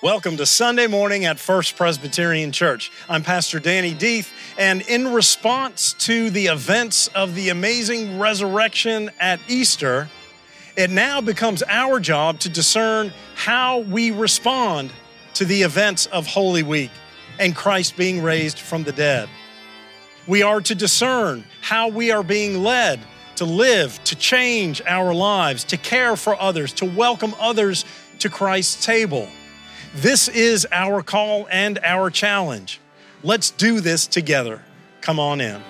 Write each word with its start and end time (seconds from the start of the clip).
Welcome 0.00 0.36
to 0.36 0.46
Sunday 0.46 0.86
morning 0.86 1.24
at 1.24 1.40
First 1.40 1.74
Presbyterian 1.74 2.52
Church. 2.52 2.92
I'm 3.08 3.24
Pastor 3.24 3.58
Danny 3.58 3.92
Deeth, 3.92 4.30
and 4.56 4.82
in 4.82 5.12
response 5.12 5.92
to 5.94 6.30
the 6.30 6.46
events 6.46 7.08
of 7.16 7.34
the 7.34 7.48
amazing 7.48 8.16
resurrection 8.16 9.10
at 9.18 9.40
Easter, 9.48 10.08
it 10.76 10.90
now 10.90 11.20
becomes 11.20 11.64
our 11.66 11.98
job 11.98 12.38
to 12.40 12.48
discern 12.48 13.12
how 13.34 13.80
we 13.80 14.12
respond 14.12 14.92
to 15.34 15.44
the 15.44 15.62
events 15.62 16.06
of 16.06 16.28
Holy 16.28 16.62
Week 16.62 16.92
and 17.40 17.56
Christ 17.56 17.96
being 17.96 18.22
raised 18.22 18.60
from 18.60 18.84
the 18.84 18.92
dead. 18.92 19.28
We 20.28 20.42
are 20.42 20.60
to 20.60 20.76
discern 20.76 21.42
how 21.60 21.88
we 21.88 22.12
are 22.12 22.22
being 22.22 22.62
led 22.62 23.00
to 23.34 23.44
live, 23.44 23.98
to 24.04 24.14
change 24.14 24.80
our 24.86 25.12
lives, 25.12 25.64
to 25.64 25.76
care 25.76 26.14
for 26.14 26.40
others, 26.40 26.72
to 26.74 26.84
welcome 26.84 27.34
others 27.40 27.84
to 28.20 28.28
Christ's 28.28 28.86
table. 28.86 29.28
This 29.94 30.28
is 30.28 30.66
our 30.70 31.02
call 31.02 31.48
and 31.50 31.78
our 31.82 32.10
challenge. 32.10 32.80
Let's 33.22 33.50
do 33.50 33.80
this 33.80 34.06
together. 34.06 34.62
Come 35.00 35.18
on 35.18 35.40
in. 35.40 35.62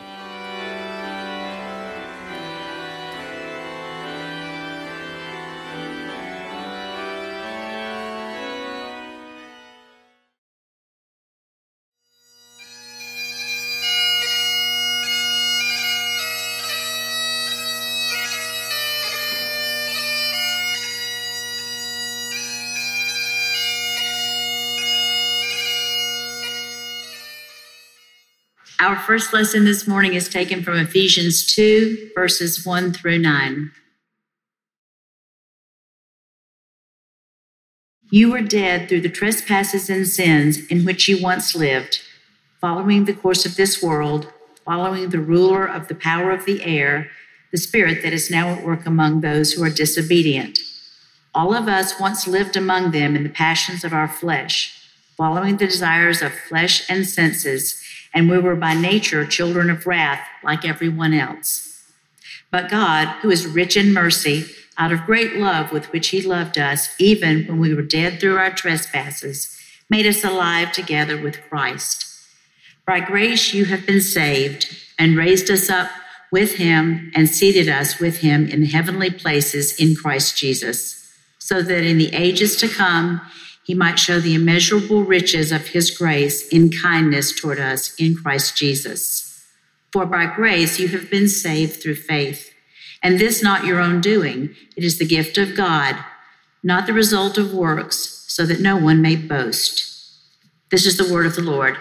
Our 28.80 28.95
first 28.95 29.32
lesson 29.32 29.65
this 29.65 29.88
morning 29.88 30.15
is 30.15 30.29
taken 30.29 30.62
from 30.62 30.76
Ephesians 30.76 31.45
2, 31.52 32.12
verses 32.15 32.65
1 32.65 32.93
through 32.93 33.18
9. 33.18 33.73
You 38.12 38.30
were 38.30 38.40
dead 38.40 38.88
through 38.88 39.01
the 39.01 39.09
trespasses 39.09 39.90
and 39.90 40.07
sins 40.07 40.65
in 40.68 40.85
which 40.85 41.09
you 41.09 41.20
once 41.20 41.57
lived, 41.57 42.02
following 42.60 43.04
the 43.04 43.15
course 43.15 43.45
of 43.45 43.57
this 43.57 43.82
world, 43.82 44.32
following 44.65 45.09
the 45.09 45.18
ruler 45.18 45.66
of 45.66 45.88
the 45.88 45.96
power 45.96 46.30
of 46.30 46.45
the 46.45 46.63
air, 46.63 47.10
the 47.51 47.59
spirit 47.59 48.01
that 48.04 48.13
is 48.13 48.30
now 48.30 48.51
at 48.51 48.65
work 48.65 48.87
among 48.87 49.23
those 49.23 49.54
who 49.54 49.65
are 49.65 49.70
disobedient. 49.70 50.57
All 51.35 51.52
of 51.52 51.66
us 51.66 51.98
once 51.98 52.29
lived 52.29 52.57
among 52.57 52.92
them 52.92 53.16
in 53.16 53.24
the 53.24 53.29
passions 53.29 53.82
of 53.82 53.92
our 53.92 54.09
flesh, 54.09 54.80
following 55.16 55.57
the 55.57 55.66
desires 55.66 56.23
of 56.23 56.32
flesh 56.32 56.88
and 56.88 57.04
senses 57.04 57.77
and 58.14 58.30
we 58.30 58.38
were 58.38 58.56
by 58.56 58.74
nature 58.74 59.26
children 59.26 59.70
of 59.70 59.87
wrath 59.87 60.26
like 60.42 60.64
everyone 60.64 61.14
else. 61.14 61.82
But 62.51 62.70
God, 62.70 63.09
who 63.20 63.30
is 63.30 63.46
rich 63.46 63.76
in 63.76 63.92
mercy, 63.92 64.47
out 64.78 64.92
of 64.92 65.04
great 65.04 65.37
love 65.37 65.72
with 65.72 65.92
which 65.92 66.09
He 66.09 66.22
loved 66.22 66.56
us, 66.56 66.88
even 66.98 67.47
when 67.47 67.59
we 67.59 67.75
were 67.75 67.82
dead 67.82 68.20
through 68.20 68.36
our 68.36 68.50
trespasses, 68.50 69.54
made 69.91 70.06
us 70.06 70.25
alive 70.25 70.72
together 70.72 71.20
with 71.20 71.42
Christ. 71.48 72.06
By 72.86 73.00
grace 73.00 73.53
you 73.53 73.66
have 73.66 73.86
been 73.86 74.00
saved, 74.00 74.75
and 74.98 75.16
raised 75.16 75.50
us 75.50 75.69
up 75.69 75.91
with 76.31 76.56
Him, 76.56 77.10
and 77.14 77.28
seated 77.28 77.69
us 77.69 77.98
with 77.98 78.19
Him 78.19 78.48
in 78.48 78.64
heavenly 78.66 79.10
places 79.10 79.78
in 79.78 79.94
Christ 79.94 80.36
Jesus, 80.36 81.12
so 81.38 81.60
that 81.60 81.84
in 81.84 81.98
the 81.98 82.14
ages 82.14 82.56
to 82.56 82.69
come, 82.69 83.20
he 83.69 83.75
might 83.75 83.99
show 83.99 84.19
the 84.19 84.34
immeasurable 84.34 85.05
riches 85.05 85.53
of 85.53 85.69
his 85.69 85.91
grace 85.91 86.49
in 86.49 86.71
kindness 86.71 87.38
toward 87.38 87.61
us 87.61 87.94
in 87.97 88.16
Christ 88.16 88.56
Jesus. 88.56 89.44
For 89.92 90.06
by 90.06 90.25
grace 90.25 90.81
you 90.81 90.88
have 90.88 91.10
been 91.10 91.28
saved 91.28 91.82
through 91.82 91.97
faith, 91.97 92.50
and 93.03 93.19
this 93.19 93.42
not 93.42 93.66
your 93.66 93.78
own 93.78 94.00
doing. 94.00 94.56
It 94.75 94.84
is 94.84 94.98
the 94.98 95.06
gift 95.06 95.37
of 95.37 95.54
God, 95.54 96.03
not 96.62 96.87
the 96.87 96.94
result 96.94 97.37
of 97.37 97.53
works, 97.53 98.25
so 98.26 98.47
that 98.47 98.59
no 98.59 98.78
one 98.78 99.03
may 99.03 99.16
boast. 99.16 99.84
This 100.71 100.87
is 100.87 100.97
the 100.97 101.12
word 101.12 101.26
of 101.26 101.37
the 101.37 101.42
Lord. 101.42 101.76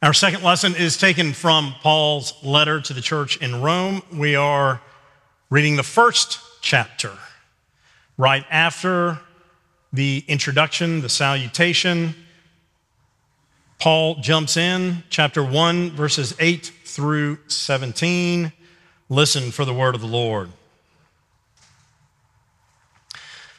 Our 0.00 0.14
second 0.14 0.42
lesson 0.42 0.74
is 0.74 0.96
taken 0.96 1.34
from 1.34 1.74
Paul's 1.82 2.32
letter 2.42 2.80
to 2.80 2.94
the 2.94 3.02
church 3.02 3.36
in 3.36 3.60
Rome. 3.60 4.00
We 4.10 4.36
are 4.36 4.80
reading 5.50 5.76
the 5.76 5.82
first 5.82 6.40
chapter 6.62 7.10
right 8.18 8.44
after 8.50 9.20
the 9.92 10.24
introduction, 10.28 11.00
the 11.00 11.08
salutation, 11.08 12.14
Paul 13.78 14.16
jumps 14.16 14.56
in, 14.56 15.04
chapter 15.08 15.42
1, 15.42 15.92
verses 15.92 16.34
8 16.40 16.72
through 16.84 17.38
17. 17.46 18.52
Listen 19.08 19.50
for 19.52 19.64
the 19.64 19.72
word 19.72 19.94
of 19.94 20.00
the 20.00 20.08
Lord. 20.08 20.50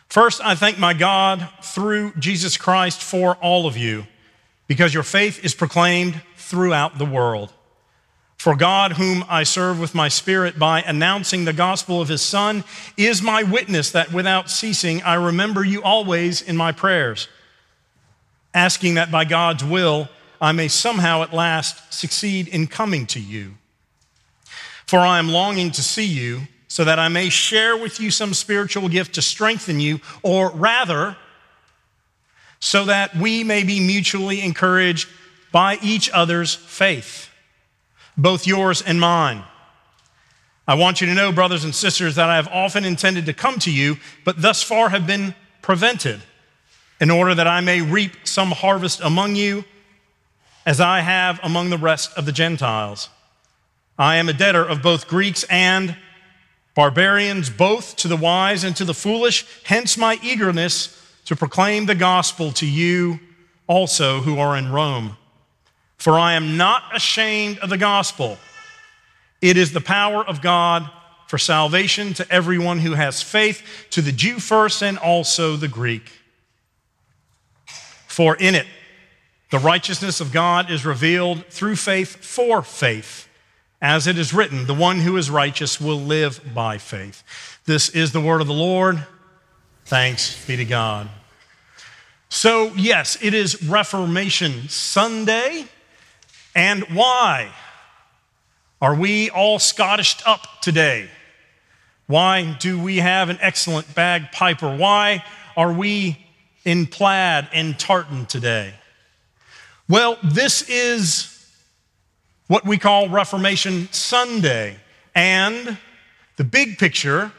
First, 0.09 0.41
I 0.43 0.55
thank 0.55 0.77
my 0.77 0.93
God 0.93 1.47
through 1.63 2.13
Jesus 2.19 2.57
Christ 2.57 3.01
for 3.01 3.35
all 3.35 3.65
of 3.65 3.77
you, 3.77 4.07
because 4.67 4.93
your 4.93 5.03
faith 5.03 5.43
is 5.45 5.55
proclaimed 5.55 6.21
throughout 6.35 6.97
the 6.97 7.05
world. 7.05 7.53
For 8.39 8.55
God, 8.55 8.93
whom 8.93 9.25
I 9.27 9.43
serve 9.43 9.81
with 9.81 9.93
my 9.93 10.07
spirit 10.07 10.57
by 10.57 10.81
announcing 10.81 11.43
the 11.43 11.51
gospel 11.51 12.01
of 12.01 12.07
his 12.07 12.21
Son, 12.21 12.63
is 12.95 13.21
my 13.21 13.43
witness 13.43 13.91
that 13.91 14.13
without 14.13 14.49
ceasing 14.49 15.03
I 15.03 15.15
remember 15.15 15.61
you 15.61 15.83
always 15.83 16.41
in 16.41 16.55
my 16.55 16.71
prayers, 16.71 17.27
asking 18.53 18.93
that 18.93 19.11
by 19.11 19.25
God's 19.25 19.65
will 19.65 20.07
I 20.39 20.53
may 20.53 20.69
somehow 20.69 21.21
at 21.21 21.33
last 21.33 21.93
succeed 21.93 22.47
in 22.47 22.67
coming 22.67 23.05
to 23.07 23.19
you. 23.19 23.55
For 24.87 24.99
I 24.99 25.19
am 25.19 25.27
longing 25.27 25.71
to 25.71 25.83
see 25.83 26.07
you 26.07 26.43
so 26.69 26.85
that 26.85 26.97
I 26.97 27.09
may 27.09 27.27
share 27.27 27.75
with 27.75 27.99
you 27.99 28.09
some 28.09 28.33
spiritual 28.33 28.87
gift 28.87 29.15
to 29.15 29.21
strengthen 29.21 29.81
you, 29.81 29.99
or 30.23 30.49
rather, 30.51 31.17
so 32.61 32.85
that 32.85 33.17
we 33.17 33.43
may 33.43 33.65
be 33.65 33.81
mutually 33.81 34.39
encouraged 34.39 35.09
by 35.51 35.77
each 35.81 36.09
other's 36.11 36.55
faith 36.55 37.28
both 38.21 38.45
yours 38.45 38.81
and 38.81 38.99
mine. 38.99 39.43
I 40.67 40.75
want 40.75 41.01
you 41.01 41.07
to 41.07 41.13
know, 41.13 41.31
brothers 41.31 41.63
and 41.63 41.73
sisters, 41.73 42.15
that 42.15 42.29
I 42.29 42.35
have 42.35 42.47
often 42.49 42.85
intended 42.85 43.25
to 43.25 43.33
come 43.33 43.57
to 43.59 43.71
you, 43.71 43.97
but 44.23 44.41
thus 44.41 44.61
far 44.61 44.89
have 44.89 45.07
been 45.07 45.33
prevented, 45.61 46.21
in 47.01 47.09
order 47.09 47.33
that 47.33 47.47
I 47.47 47.61
may 47.61 47.81
reap 47.81 48.27
some 48.27 48.51
harvest 48.51 49.01
among 49.01 49.35
you, 49.35 49.65
as 50.65 50.79
I 50.79 50.99
have 50.99 51.39
among 51.41 51.69
the 51.69 51.77
rest 51.77 52.15
of 52.15 52.25
the 52.25 52.31
Gentiles. 52.31 53.09
I 53.97 54.17
am 54.17 54.29
a 54.29 54.33
debtor 54.33 54.63
of 54.63 54.83
both 54.83 55.07
Greeks 55.07 55.43
and 55.49 55.95
barbarians, 56.75 57.49
both 57.49 57.95
to 57.97 58.07
the 58.07 58.17
wise 58.17 58.63
and 58.63 58.75
to 58.75 58.85
the 58.85 58.93
foolish, 58.93 59.45
hence 59.63 59.97
my 59.97 60.19
eagerness 60.21 60.95
to 61.25 61.35
proclaim 61.35 61.85
the 61.85 61.95
gospel 61.95 62.51
to 62.51 62.67
you 62.67 63.19
also 63.67 64.21
who 64.21 64.39
are 64.39 64.55
in 64.55 64.71
Rome. 64.71 65.17
For 65.99 66.17
I 66.17 66.33
am 66.33 66.57
not 66.57 66.95
ashamed 66.95 67.59
of 67.59 67.69
the 67.69 67.77
gospel. 67.77 68.37
It 69.41 69.57
is 69.57 69.71
the 69.71 69.81
power 69.81 70.25
of 70.25 70.41
God 70.41 70.89
for 71.27 71.37
salvation 71.37 72.13
to 72.15 72.31
everyone 72.31 72.79
who 72.79 72.93
has 72.93 73.21
faith, 73.21 73.61
to 73.91 74.01
the 74.01 74.11
Jew 74.11 74.39
first 74.39 74.81
and 74.81 74.97
also 74.97 75.55
the 75.55 75.67
Greek. 75.67 76.11
For 78.07 78.35
in 78.35 78.55
it, 78.55 78.65
the 79.51 79.59
righteousness 79.59 80.21
of 80.21 80.31
God 80.31 80.71
is 80.71 80.85
revealed 80.85 81.45
through 81.47 81.75
faith 81.75 82.15
for 82.23 82.61
faith. 82.61 83.27
As 83.81 84.07
it 84.07 84.17
is 84.17 84.33
written, 84.33 84.65
the 84.65 84.73
one 84.73 84.99
who 84.99 85.17
is 85.17 85.29
righteous 85.29 85.79
will 85.79 85.99
live 85.99 86.41
by 86.53 86.77
faith. 86.77 87.23
This 87.65 87.89
is 87.89 88.11
the 88.11 88.21
word 88.21 88.41
of 88.41 88.47
the 88.47 88.53
Lord. 88.53 89.05
Thanks 89.85 90.45
be 90.45 90.57
to 90.57 90.65
God. 90.65 91.09
So, 92.29 92.73
yes, 92.75 93.17
it 93.21 93.33
is 93.33 93.63
Reformation 93.63 94.69
Sunday. 94.69 95.65
And 96.55 96.83
why 96.93 97.51
are 98.81 98.95
we 98.95 99.29
all 99.29 99.59
Scottished 99.59 100.27
up 100.27 100.61
today? 100.61 101.09
Why 102.07 102.57
do 102.59 102.79
we 102.81 102.97
have 102.97 103.29
an 103.29 103.37
excellent 103.41 103.93
bagpiper? 103.93 104.75
Why 104.75 105.23
are 105.55 105.71
we 105.71 106.17
in 106.65 106.87
plaid 106.87 107.49
and 107.53 107.77
tartan 107.77 108.25
today? 108.25 108.73
Well, 109.87 110.17
this 110.23 110.67
is 110.69 111.35
what 112.47 112.65
we 112.65 112.77
call 112.77 113.09
Reformation 113.09 113.87
Sunday. 113.91 114.77
And 115.13 115.77
the 116.37 116.43
big 116.43 116.77
picture, 116.77 117.31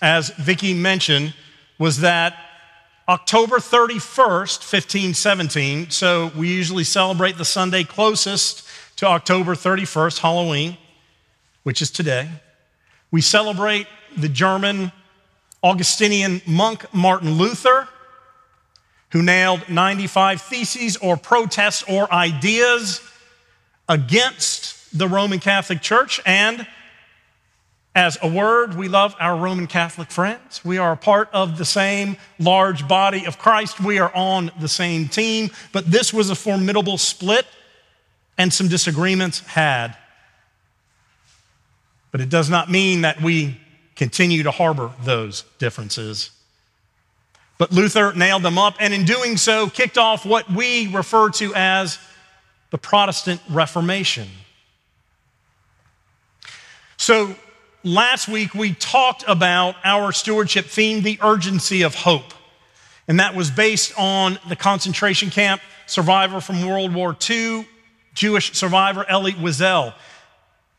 as 0.00 0.30
Vicki 0.30 0.72
mentioned, 0.72 1.34
was 1.78 2.00
that 2.00 2.34
October 3.10 3.56
31st, 3.56 4.62
1517. 4.62 5.90
So 5.90 6.30
we 6.36 6.46
usually 6.46 6.84
celebrate 6.84 7.36
the 7.36 7.44
Sunday 7.44 7.82
closest 7.82 8.64
to 8.94 9.06
October 9.06 9.56
31st, 9.56 10.20
Halloween, 10.20 10.76
which 11.64 11.82
is 11.82 11.90
today. 11.90 12.28
We 13.10 13.20
celebrate 13.20 13.88
the 14.16 14.28
German 14.28 14.92
Augustinian 15.60 16.40
monk 16.46 16.86
Martin 16.94 17.32
Luther, 17.32 17.88
who 19.10 19.24
nailed 19.24 19.68
95 19.68 20.40
theses 20.42 20.96
or 20.98 21.16
protests 21.16 21.82
or 21.88 22.12
ideas 22.12 23.00
against 23.88 24.96
the 24.96 25.08
Roman 25.08 25.40
Catholic 25.40 25.82
Church. 25.82 26.20
And 26.24 26.64
as 27.94 28.16
a 28.22 28.28
word, 28.28 28.74
we 28.74 28.88
love 28.88 29.16
our 29.18 29.36
Roman 29.36 29.66
Catholic 29.66 30.10
friends. 30.10 30.64
We 30.64 30.78
are 30.78 30.92
a 30.92 30.96
part 30.96 31.28
of 31.32 31.58
the 31.58 31.64
same 31.64 32.16
large 32.38 32.86
body 32.86 33.26
of 33.26 33.38
Christ. 33.38 33.80
We 33.80 33.98
are 33.98 34.14
on 34.14 34.52
the 34.60 34.68
same 34.68 35.08
team. 35.08 35.50
But 35.72 35.90
this 35.90 36.12
was 36.12 36.30
a 36.30 36.36
formidable 36.36 36.98
split 36.98 37.46
and 38.38 38.52
some 38.52 38.68
disagreements 38.68 39.40
had. 39.40 39.96
But 42.12 42.20
it 42.20 42.28
does 42.28 42.48
not 42.48 42.70
mean 42.70 43.02
that 43.02 43.20
we 43.20 43.60
continue 43.96 44.44
to 44.44 44.50
harbor 44.50 44.92
those 45.02 45.44
differences. 45.58 46.30
But 47.58 47.72
Luther 47.72 48.14
nailed 48.14 48.42
them 48.42 48.56
up, 48.56 48.76
and 48.80 48.94
in 48.94 49.04
doing 49.04 49.36
so, 49.36 49.68
kicked 49.68 49.98
off 49.98 50.24
what 50.24 50.50
we 50.50 50.86
refer 50.86 51.28
to 51.32 51.52
as 51.54 51.98
the 52.70 52.78
Protestant 52.78 53.42
Reformation. 53.50 54.26
So, 56.96 57.36
last 57.82 58.28
week 58.28 58.54
we 58.54 58.74
talked 58.74 59.24
about 59.26 59.76
our 59.84 60.12
stewardship 60.12 60.66
theme, 60.66 61.02
the 61.02 61.18
urgency 61.22 61.82
of 61.82 61.94
hope. 61.94 62.34
And 63.08 63.18
that 63.20 63.34
was 63.34 63.50
based 63.50 63.92
on 63.98 64.38
the 64.48 64.56
concentration 64.56 65.30
camp 65.30 65.60
survivor 65.86 66.40
from 66.40 66.64
World 66.64 66.94
War 66.94 67.16
II, 67.28 67.66
Jewish 68.14 68.52
survivor 68.52 69.04
Elie 69.08 69.32
Wiesel. 69.32 69.94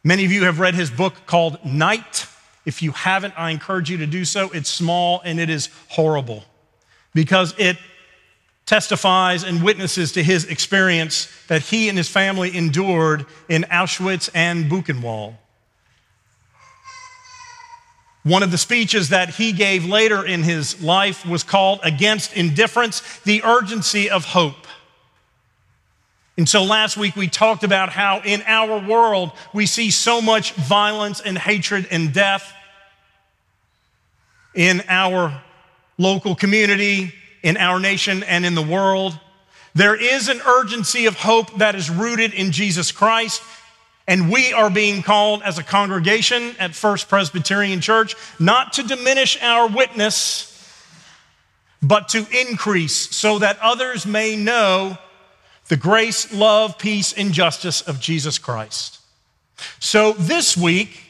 Many 0.04 0.26
of 0.26 0.32
you 0.32 0.46
have 0.46 0.60
read 0.60 0.74
his 0.74 0.90
book 0.90 1.14
called 1.26 1.64
Night. 1.66 2.26
If 2.66 2.82
you 2.82 2.92
haven't, 2.92 3.34
I 3.38 3.52
encourage 3.52 3.90
you 3.90 3.98
to 3.98 4.08
do 4.08 4.24
so. 4.24 4.50
It's 4.52 4.70
small 4.70 5.22
and 5.26 5.40
it 5.40 5.50
is 5.50 5.70
horrible 5.90 6.44
because 7.14 7.54
it 7.58 7.78
testifies 8.66 9.44
and 9.44 9.62
witnesses 9.62 10.14
to 10.14 10.24
his 10.24 10.46
experience 10.46 11.28
that 11.48 11.62
he 11.62 11.90
and 11.90 11.98
his 11.98 12.08
family 12.08 12.56
endured 12.56 13.26
in 13.50 13.64
Auschwitz 13.64 14.30
and 14.34 14.72
Buchenwald. 14.72 15.36
One 18.24 18.44
of 18.44 18.52
the 18.52 18.58
speeches 18.58 19.10
that 19.10 19.30
he 19.30 19.52
gave 19.52 19.86
later 19.86 20.24
in 20.26 20.44
his 20.44 20.82
life 20.82 21.26
was 21.26 21.44
called 21.44 21.80
Against 21.84 22.36
Indifference, 22.36 23.02
the 23.22 23.42
Urgency 23.44 24.10
of 24.10 24.26
Hope. 24.26 24.68
And 26.38 26.48
so 26.48 26.64
last 26.64 26.98
week 26.98 27.16
we 27.16 27.28
talked 27.28 27.64
about 27.64 27.90
how 27.90 28.22
in 28.24 28.44
our 28.46 28.80
world 28.80 29.32
we 29.54 29.66
see 29.66 29.92
so 29.92 30.22
much 30.22 30.54
violence 30.54 31.20
and 31.20 31.38
hatred 31.38 31.88
and 31.92 32.14
death 32.14 32.54
in 34.54 34.84
our 34.88 35.42
local 35.98 36.36
community, 36.36 37.14
in 37.44 37.58
our 37.58 37.80
nation, 37.80 38.24
and 38.24 38.46
in 38.46 38.56
the 38.56 38.62
world. 38.62 39.20
There 39.74 39.96
is 39.96 40.30
an 40.30 40.42
urgency 40.42 41.06
of 41.06 41.16
hope 41.16 41.58
that 41.58 41.76
is 41.76 41.90
rooted 41.90 42.34
in 42.34 42.52
Jesus 42.52 42.92
Christ. 42.92 43.42
And 44.12 44.30
we 44.30 44.52
are 44.52 44.70
being 44.70 45.04
called 45.04 45.42
as 45.42 45.58
a 45.58 45.64
congregation 45.64 46.54
at 46.60 46.76
First 46.76 47.08
Presbyterian 47.08 47.80
Church 47.80 48.14
not 48.40 48.74
to 48.74 48.84
diminish 48.84 49.42
our 49.42 49.70
witness, 49.70 50.50
but 51.82 52.10
to 52.10 52.28
increase 52.38 53.16
so 53.16 53.40
that 53.40 53.58
others 53.62 54.06
may 54.06 54.36
know 54.36 54.98
the 55.70 55.78
grace, 55.78 56.34
love, 56.34 56.78
peace, 56.78 57.14
and 57.14 57.32
justice 57.32 57.80
of 57.80 58.02
Jesus 58.02 58.38
Christ. 58.38 59.00
So 59.80 60.12
this 60.12 60.58
week, 60.58 61.04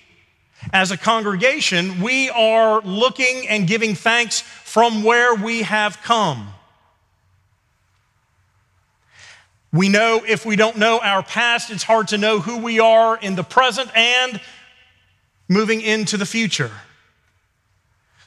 as 0.72 0.92
a 0.92 0.98
congregation, 0.98 2.02
we 2.04 2.30
are 2.30 2.82
looking 2.82 3.48
and 3.48 3.66
giving 3.66 3.96
thanks 3.96 4.42
from 4.42 5.02
where 5.02 5.34
we 5.34 5.64
have 5.64 6.04
come. 6.04 6.50
We 9.74 9.88
know 9.88 10.22
if 10.28 10.46
we 10.46 10.56
don't 10.56 10.78
know 10.78 11.00
our 11.00 11.24
past, 11.24 11.70
it's 11.70 11.84
hard 11.84 12.10
to 12.10 12.18
know 12.18 12.40
who 12.40 12.58
we 12.58 12.80
are 12.80 13.18
in 13.18 13.36
the 13.36 13.44
present 13.44 13.90
and 13.96 14.42
moving 15.48 15.82
into 15.82 16.18
the 16.18 16.26
future. 16.26 16.72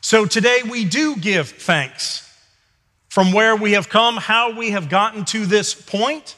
So 0.00 0.26
today 0.26 0.60
we 0.68 0.84
do 0.84 1.16
give 1.16 1.48
thanks 1.48 2.20
from 3.08 3.32
where 3.32 3.56
we 3.56 3.72
have 3.72 3.88
come, 3.88 4.16
how 4.16 4.56
we 4.56 4.70
have 4.70 4.88
gotten 4.88 5.24
to 5.26 5.46
this 5.46 5.74
point. 5.74 6.36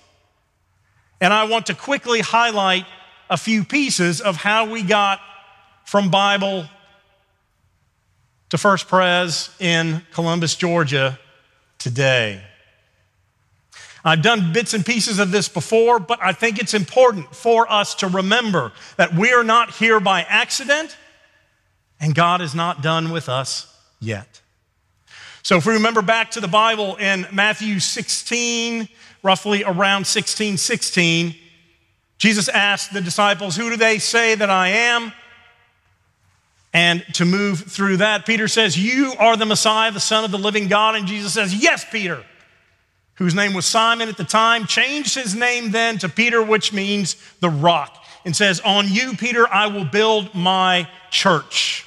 And 1.20 1.32
I 1.32 1.44
want 1.44 1.67
to 1.67 1.75
quickly 1.75 2.20
highlight 2.20 2.85
a 3.31 3.37
few 3.37 3.64
pieces 3.64 4.20
of 4.20 4.37
how 4.37 4.70
we 4.70 4.82
got 4.82 5.20
from 5.85 6.11
Bible 6.11 6.67
to 8.50 8.59
First 8.59 8.88
Pres 8.88 9.50
in 9.59 10.02
Columbus, 10.12 10.55
Georgia 10.55 11.19
today. 11.79 12.43
I've 14.06 14.23
done 14.23 14.53
bits 14.53 14.73
and 14.73 14.87
pieces 14.87 15.19
of 15.19 15.32
this 15.32 15.49
before, 15.49 15.99
but 15.99 16.20
I 16.23 16.32
think 16.32 16.61
it's 16.61 16.75
important 16.75 17.35
for 17.35 17.70
us 17.70 17.97
to 17.97 18.06
remember 18.06 18.73
that 18.97 19.12
we 19.12 19.32
are 19.32 19.43
not 19.43 19.75
here 19.75 19.99
by 19.99 20.23
accident 20.23 20.97
and 21.99 22.14
God 22.14 22.41
is 22.41 22.55
not 22.55 22.82
done 22.82 23.11
with 23.11 23.29
us 23.29 23.67
yet. 24.00 24.41
So, 25.43 25.56
if 25.56 25.67
we 25.67 25.75
remember 25.75 26.03
back 26.03 26.32
to 26.32 26.41
the 26.41 26.49
Bible 26.49 26.94
in 26.97 27.26
Matthew 27.32 27.81
16, 27.81 28.88
roughly 29.25 29.64
around 29.64 30.06
16 30.06 30.56
16, 30.56 31.35
Jesus 32.19 32.49
asked 32.49 32.93
the 32.93 33.00
disciples, 33.00 33.56
Who 33.56 33.70
do 33.70 33.76
they 33.76 33.99
say 33.99 34.37
that 34.37 34.50
I 34.50 34.69
am? 34.69 35.12
And 36.73 37.05
to 37.14 37.25
move 37.25 37.61
through 37.61 37.99
that, 37.99 38.26
Peter 38.26 38.47
says, 38.47 38.79
You 38.79 39.14
are 39.19 39.37
the 39.37 39.47
Messiah, 39.47 39.91
the 39.91 39.99
Son 39.99 40.25
of 40.25 40.31
the 40.31 40.38
living 40.38 40.69
God. 40.69 40.94
And 40.94 41.06
Jesus 41.06 41.32
says, 41.32 41.55
Yes, 41.55 41.85
Peter, 41.91 42.25
whose 43.16 43.34
name 43.34 43.54
was 43.54 43.66
Simon 43.66 44.08
at 44.08 44.16
the 44.16 44.24
time, 44.24 44.66
changed 44.66 45.14
his 45.14 45.34
name 45.34 45.70
then 45.70 45.98
to 45.98 46.08
Peter, 46.08 46.42
which 46.42 46.72
means 46.72 47.16
the 47.40 47.50
rock, 47.50 48.04
and 48.24 48.34
says, 48.34 48.60
On 48.60 48.86
you, 48.88 49.16
Peter, 49.16 49.46
I 49.52 49.66
will 49.66 49.84
build 49.84 50.34
my 50.34 50.88
church. 51.10 51.84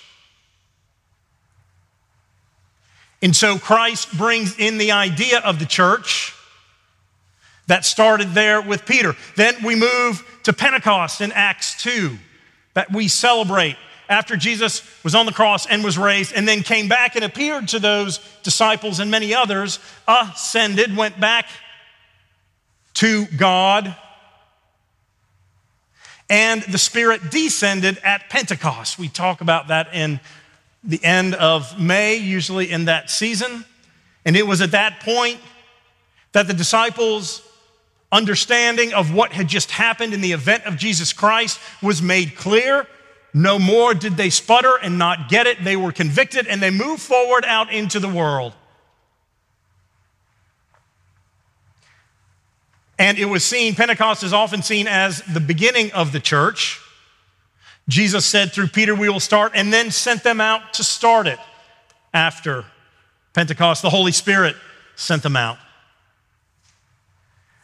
And 3.21 3.35
so 3.35 3.57
Christ 3.57 4.17
brings 4.17 4.57
in 4.57 4.77
the 4.77 4.91
idea 4.91 5.39
of 5.39 5.59
the 5.59 5.65
church 5.65 6.33
that 7.67 7.85
started 7.85 8.33
there 8.33 8.61
with 8.61 8.85
Peter. 8.85 9.15
Then 9.35 9.55
we 9.63 9.75
move 9.75 10.25
to 10.43 10.53
Pentecost 10.53 11.21
in 11.21 11.31
Acts 11.33 11.81
2 11.83 12.17
that 12.73 12.91
we 12.91 13.07
celebrate 13.07 13.75
after 14.09 14.35
Jesus 14.35 14.83
was 15.03 15.13
on 15.13 15.27
the 15.27 15.31
cross 15.31 15.67
and 15.67 15.83
was 15.83 15.97
raised, 15.97 16.33
and 16.33 16.47
then 16.47 16.63
came 16.63 16.89
back 16.89 17.15
and 17.15 17.23
appeared 17.23 17.67
to 17.69 17.79
those 17.79 18.19
disciples 18.43 18.99
and 18.99 19.11
many 19.11 19.33
others, 19.33 19.79
ascended, 20.07 20.97
went 20.97 21.19
back 21.19 21.45
to 22.95 23.27
God, 23.37 23.95
and 26.29 26.61
the 26.63 26.77
Spirit 26.77 27.31
descended 27.31 27.97
at 28.03 28.29
Pentecost. 28.29 28.99
We 28.99 29.07
talk 29.07 29.41
about 29.41 29.69
that 29.69 29.93
in 29.93 30.19
the 30.83 31.03
end 31.03 31.35
of 31.35 31.79
May, 31.79 32.17
usually 32.17 32.69
in 32.69 32.85
that 32.85 33.09
season. 33.09 33.65
And 34.25 34.35
it 34.35 34.45
was 34.45 34.61
at 34.61 34.71
that 34.71 34.99
point 34.99 35.39
that 36.33 36.47
the 36.47 36.53
disciples' 36.53 37.41
understanding 38.11 38.93
of 38.93 39.13
what 39.13 39.31
had 39.31 39.47
just 39.47 39.71
happened 39.71 40.13
in 40.13 40.21
the 40.21 40.31
event 40.31 40.65
of 40.65 40.77
Jesus 40.77 41.13
Christ 41.13 41.59
was 41.81 42.01
made 42.01 42.35
clear 42.35 42.87
no 43.33 43.59
more 43.59 43.93
did 43.93 44.17
they 44.17 44.29
sputter 44.29 44.75
and 44.81 44.97
not 44.97 45.29
get 45.29 45.47
it. 45.47 45.63
They 45.63 45.75
were 45.75 45.91
convicted 45.91 46.47
and 46.47 46.61
they 46.61 46.71
moved 46.71 47.01
forward 47.01 47.45
out 47.45 47.71
into 47.71 47.99
the 47.99 48.09
world. 48.09 48.53
And 52.97 53.17
it 53.17 53.25
was 53.25 53.45
seen, 53.45 53.75
Pentecost 53.75 54.23
is 54.23 54.33
often 54.33 54.61
seen 54.61 54.87
as 54.87 55.21
the 55.21 55.39
beginning 55.39 55.91
of 55.93 56.11
the 56.11 56.19
church. 56.19 56.81
Jesus 57.87 58.25
said 58.25 58.51
through 58.51 58.67
Peter, 58.67 58.93
we 58.93 59.09
will 59.09 59.21
start, 59.21 59.53
and 59.55 59.71
then 59.71 59.89
sent 59.89 60.21
them 60.21 60.41
out 60.41 60.73
to 60.73 60.83
start 60.83 61.25
it 61.25 61.39
after 62.13 62.65
Pentecost. 63.33 63.81
The 63.81 63.89
Holy 63.89 64.11
Spirit 64.11 64.55
sent 64.95 65.23
them 65.23 65.37
out. 65.37 65.57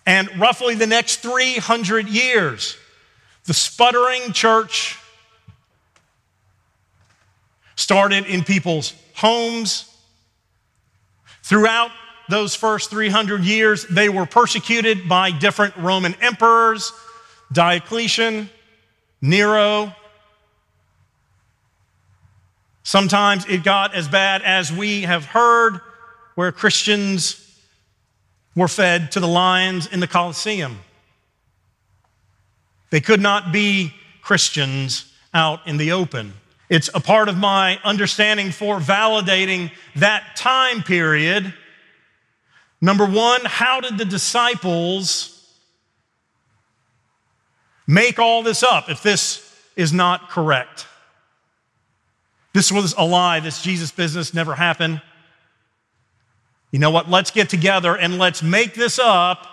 And 0.05 0.39
roughly 0.39 0.75
the 0.75 0.87
next 0.87 1.17
300 1.17 2.07
years, 2.07 2.77
the 3.43 3.53
sputtering 3.53 4.31
church 4.31 4.97
started 7.75 8.25
in 8.25 8.43
people's 8.43 8.93
homes. 9.13 9.89
Throughout 11.43 11.91
those 12.29 12.55
first 12.55 12.89
300 12.89 13.43
years, 13.43 13.85
they 13.85 14.09
were 14.09 14.25
persecuted 14.25 15.07
by 15.07 15.31
different 15.31 15.75
Roman 15.77 16.15
emperors 16.21 16.91
Diocletian, 17.51 18.49
Nero. 19.21 19.93
Sometimes 22.83 23.45
it 23.47 23.63
got 23.63 23.95
as 23.95 24.07
bad 24.07 24.41
as 24.41 24.71
we 24.71 25.03
have 25.03 25.25
heard, 25.25 25.79
where 26.35 26.51
Christians 26.51 27.41
were 28.55 28.67
fed 28.67 29.11
to 29.13 29.19
the 29.19 29.27
lions 29.27 29.87
in 29.87 29.99
the 29.99 30.07
Colosseum. 30.07 30.79
They 32.89 33.01
could 33.01 33.21
not 33.21 33.51
be 33.51 33.93
Christians 34.21 35.11
out 35.33 35.67
in 35.67 35.77
the 35.77 35.91
open. 35.91 36.33
It's 36.69 36.89
a 36.93 36.99
part 36.99 37.29
of 37.29 37.37
my 37.37 37.79
understanding 37.83 38.51
for 38.51 38.79
validating 38.79 39.71
that 39.95 40.35
time 40.35 40.81
period. 40.81 41.53
Number 42.81 43.05
one, 43.05 43.41
how 43.45 43.81
did 43.81 43.97
the 43.97 44.05
disciples 44.05 45.31
make 47.87 48.19
all 48.19 48.41
this 48.41 48.63
up 48.63 48.89
if 48.89 49.03
this 49.03 49.41
is 49.75 49.93
not 49.93 50.29
correct? 50.29 50.87
This 52.53 52.71
was 52.71 52.95
a 52.97 53.05
lie. 53.05 53.41
This 53.41 53.61
Jesus 53.61 53.91
business 53.91 54.33
never 54.33 54.55
happened. 54.55 55.01
You 56.71 56.79
know 56.79 56.89
what? 56.89 57.09
Let's 57.09 57.31
get 57.31 57.49
together 57.49 57.95
and 57.95 58.17
let's 58.17 58.41
make 58.41 58.73
this 58.73 58.97
up 58.97 59.45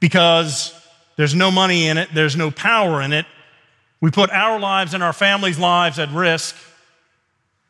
because 0.00 0.74
there's 1.16 1.34
no 1.34 1.50
money 1.50 1.86
in 1.86 1.98
it, 1.98 2.08
there's 2.14 2.34
no 2.34 2.50
power 2.50 3.02
in 3.02 3.12
it. 3.12 3.26
We 4.00 4.10
put 4.10 4.30
our 4.30 4.58
lives 4.58 4.94
and 4.94 5.02
our 5.02 5.12
families' 5.12 5.58
lives 5.58 5.98
at 5.98 6.10
risk. 6.10 6.56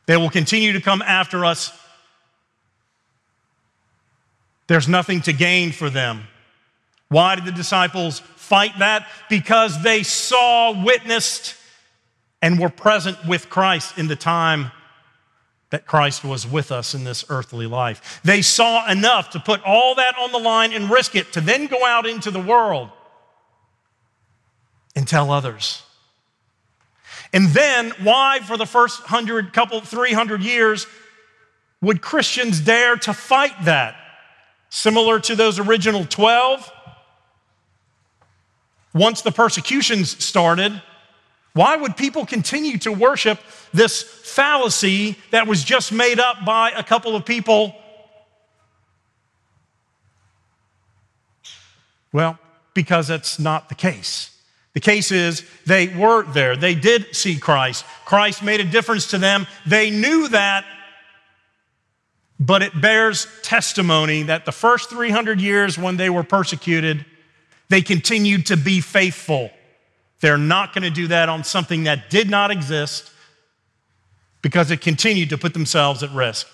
They 0.06 0.16
will 0.16 0.30
continue 0.30 0.72
to 0.72 0.80
come 0.80 1.02
after 1.02 1.44
us. 1.44 1.76
There's 4.68 4.88
nothing 4.88 5.22
to 5.22 5.32
gain 5.32 5.72
for 5.72 5.90
them. 5.90 6.28
Why 7.08 7.34
did 7.34 7.44
the 7.44 7.52
disciples 7.52 8.20
fight 8.20 8.78
that? 8.78 9.08
Because 9.28 9.82
they 9.82 10.04
saw, 10.04 10.84
witnessed, 10.84 11.56
and 12.40 12.58
were 12.58 12.68
present 12.68 13.18
with 13.26 13.50
Christ 13.50 13.98
in 13.98 14.06
the 14.06 14.16
time 14.16 14.70
that 15.70 15.86
Christ 15.86 16.24
was 16.24 16.46
with 16.46 16.72
us 16.72 16.94
in 16.94 17.04
this 17.04 17.24
earthly 17.28 17.66
life. 17.66 18.20
They 18.24 18.42
saw 18.42 18.88
enough 18.88 19.30
to 19.30 19.40
put 19.40 19.62
all 19.64 19.96
that 19.96 20.16
on 20.18 20.32
the 20.32 20.38
line 20.38 20.72
and 20.72 20.90
risk 20.90 21.14
it 21.16 21.32
to 21.32 21.40
then 21.40 21.66
go 21.66 21.84
out 21.84 22.06
into 22.06 22.30
the 22.30 22.40
world 22.40 22.90
and 24.96 25.06
tell 25.06 25.30
others. 25.30 25.82
And 27.32 27.48
then, 27.48 27.92
why, 28.02 28.40
for 28.40 28.56
the 28.56 28.66
first 28.66 29.02
hundred, 29.02 29.52
couple, 29.52 29.80
300 29.80 30.42
years, 30.42 30.86
would 31.80 32.02
Christians 32.02 32.60
dare 32.60 32.96
to 32.96 33.12
fight 33.12 33.64
that? 33.64 33.96
Similar 34.68 35.20
to 35.20 35.36
those 35.36 35.58
original 35.58 36.04
12? 36.04 36.72
Once 38.92 39.22
the 39.22 39.30
persecutions 39.30 40.22
started, 40.22 40.82
why 41.52 41.76
would 41.76 41.96
people 41.96 42.26
continue 42.26 42.78
to 42.78 42.92
worship 42.92 43.38
this 43.72 44.02
fallacy 44.02 45.16
that 45.30 45.46
was 45.46 45.64
just 45.64 45.92
made 45.92 46.18
up 46.18 46.44
by 46.44 46.70
a 46.70 46.82
couple 46.82 47.16
of 47.16 47.24
people? 47.24 47.74
Well, 52.12 52.38
because 52.74 53.08
that's 53.08 53.38
not 53.38 53.68
the 53.68 53.74
case. 53.74 54.36
The 54.72 54.80
case 54.80 55.10
is 55.10 55.44
they 55.66 55.88
were 55.88 56.22
there. 56.22 56.56
They 56.56 56.74
did 56.74 57.14
see 57.14 57.36
Christ. 57.36 57.84
Christ 58.04 58.42
made 58.42 58.60
a 58.60 58.64
difference 58.64 59.08
to 59.08 59.18
them. 59.18 59.46
They 59.66 59.90
knew 59.90 60.28
that, 60.28 60.64
but 62.38 62.62
it 62.62 62.80
bears 62.80 63.26
testimony 63.42 64.22
that 64.24 64.44
the 64.44 64.52
first 64.52 64.90
300 64.90 65.40
years 65.40 65.76
when 65.76 65.96
they 65.96 66.08
were 66.08 66.22
persecuted, 66.22 67.04
they 67.68 67.82
continued 67.82 68.46
to 68.46 68.56
be 68.56 68.80
faithful. 68.80 69.50
They're 70.20 70.38
not 70.38 70.72
going 70.72 70.84
to 70.84 70.90
do 70.90 71.08
that 71.08 71.28
on 71.28 71.44
something 71.44 71.84
that 71.84 72.10
did 72.10 72.30
not 72.30 72.50
exist 72.50 73.10
because 74.42 74.70
it 74.70 74.80
continued 74.80 75.30
to 75.30 75.38
put 75.38 75.52
themselves 75.52 76.02
at 76.02 76.10
risk. 76.12 76.46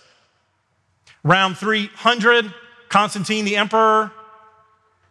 Round 1.23 1.56
300, 1.56 2.52
Constantine 2.88 3.44
the 3.44 3.56
emperor 3.56 4.11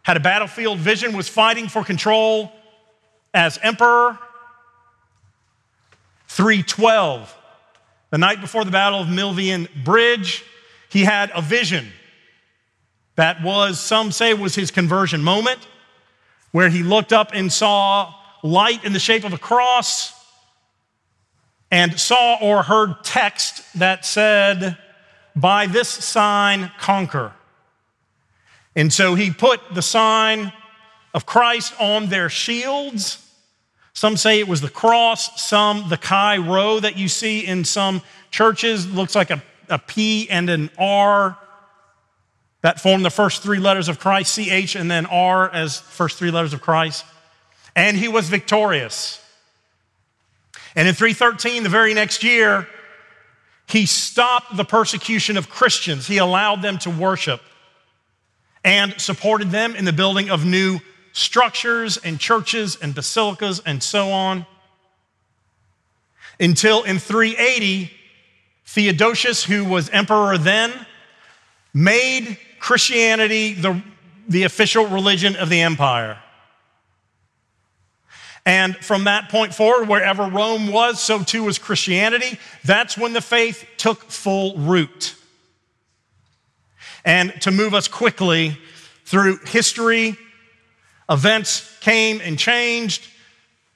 had 0.02 0.16
a 0.16 0.20
battlefield 0.20 0.78
vision, 0.78 1.16
was 1.16 1.28
fighting 1.28 1.68
for 1.68 1.84
control 1.84 2.52
as 3.36 3.58
emperor. 3.62 4.18
312, 6.28 7.36
the 8.10 8.18
night 8.18 8.40
before 8.40 8.64
the 8.64 8.70
Battle 8.70 9.00
of 9.00 9.08
Milvian 9.08 9.68
Bridge, 9.84 10.42
he 10.88 11.04
had 11.04 11.30
a 11.34 11.42
vision 11.42 11.92
that 13.16 13.42
was, 13.42 13.78
some 13.78 14.10
say, 14.10 14.32
was 14.34 14.54
his 14.54 14.70
conversion 14.70 15.22
moment, 15.22 15.60
where 16.50 16.70
he 16.70 16.82
looked 16.82 17.12
up 17.12 17.30
and 17.34 17.52
saw 17.52 18.14
light 18.42 18.84
in 18.84 18.92
the 18.94 18.98
shape 18.98 19.24
of 19.24 19.34
a 19.34 19.38
cross 19.38 20.14
and 21.70 21.98
saw 22.00 22.38
or 22.40 22.62
heard 22.62 23.04
text 23.04 23.62
that 23.78 24.06
said, 24.06 24.78
By 25.34 25.66
this 25.66 25.88
sign, 25.88 26.70
conquer. 26.78 27.32
And 28.74 28.92
so 28.92 29.14
he 29.14 29.30
put 29.30 29.60
the 29.74 29.82
sign 29.82 30.52
of 31.12 31.26
Christ 31.26 31.74
on 31.78 32.06
their 32.08 32.28
shields 32.28 33.25
some 33.96 34.18
say 34.18 34.38
it 34.38 34.46
was 34.46 34.60
the 34.60 34.68
cross, 34.68 35.42
some 35.42 35.88
the 35.88 35.96
Chi 35.96 36.36
Rho 36.36 36.80
that 36.80 36.98
you 36.98 37.08
see 37.08 37.46
in 37.46 37.64
some 37.64 38.02
churches 38.30 38.86
looks 38.86 39.14
like 39.14 39.30
a, 39.30 39.42
a 39.70 39.78
P 39.78 40.28
and 40.28 40.50
an 40.50 40.68
R 40.78 41.38
that 42.60 42.78
form 42.78 43.02
the 43.02 43.10
first 43.10 43.42
three 43.42 43.58
letters 43.58 43.88
of 43.88 43.98
Christ, 43.98 44.34
CH 44.34 44.76
and 44.76 44.90
then 44.90 45.06
R 45.06 45.50
as 45.50 45.80
first 45.80 46.18
three 46.18 46.30
letters 46.30 46.52
of 46.52 46.60
Christ. 46.60 47.06
And 47.74 47.96
he 47.96 48.06
was 48.06 48.28
victorious. 48.28 49.18
And 50.74 50.86
in 50.86 50.94
313, 50.94 51.62
the 51.62 51.70
very 51.70 51.94
next 51.94 52.22
year, 52.22 52.68
he 53.66 53.86
stopped 53.86 54.58
the 54.58 54.64
persecution 54.66 55.38
of 55.38 55.48
Christians. 55.48 56.06
He 56.06 56.18
allowed 56.18 56.60
them 56.60 56.76
to 56.80 56.90
worship 56.90 57.40
and 58.62 58.92
supported 59.00 59.50
them 59.50 59.74
in 59.74 59.86
the 59.86 59.92
building 59.94 60.28
of 60.28 60.44
new 60.44 60.80
structures 61.16 61.96
and 61.96 62.20
churches 62.20 62.76
and 62.80 62.94
basilicas 62.94 63.62
and 63.64 63.82
so 63.82 64.10
on. 64.10 64.44
Until 66.38 66.82
in 66.82 66.98
380, 66.98 67.90
Theodosius, 68.66 69.42
who 69.42 69.64
was 69.64 69.88
emperor 69.88 70.36
then, 70.36 70.72
made 71.72 72.36
Christianity 72.60 73.54
the, 73.54 73.82
the 74.28 74.42
official 74.42 74.86
religion 74.86 75.36
of 75.36 75.48
the 75.48 75.62
empire. 75.62 76.18
And 78.44 78.76
from 78.76 79.04
that 79.04 79.30
point 79.30 79.54
forward, 79.54 79.88
wherever 79.88 80.24
Rome 80.24 80.70
was, 80.70 81.00
so 81.00 81.22
too 81.22 81.44
was 81.44 81.58
Christianity. 81.58 82.38
That's 82.62 82.98
when 82.98 83.14
the 83.14 83.22
faith 83.22 83.66
took 83.78 84.10
full 84.10 84.54
root. 84.58 85.14
And 87.06 87.32
to 87.40 87.50
move 87.50 87.72
us 87.72 87.88
quickly 87.88 88.58
through 89.06 89.38
history 89.46 90.18
Events 91.08 91.78
came 91.80 92.20
and 92.20 92.38
changed. 92.38 93.06